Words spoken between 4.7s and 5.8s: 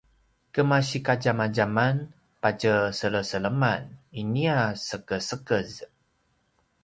sekesekez